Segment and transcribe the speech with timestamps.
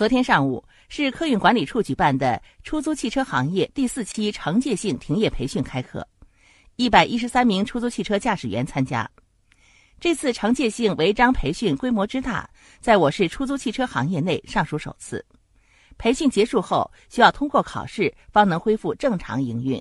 [0.00, 6.08] 昨天上午市客运管理处举办的出租汽车行业第四期惩戒性停业培训开课
[6.76, 9.06] 一百一十三名出租汽车驾驶员参加。
[10.00, 12.48] 这次惩戒性违章培训规模之大
[12.80, 15.22] 在我市出租汽车行业内尚属首次。
[15.98, 19.78] 培训结束后需要通过考试方能恢复正常营运。